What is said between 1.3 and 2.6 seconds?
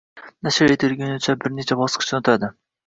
bir necha bosqichdan o‘tadi.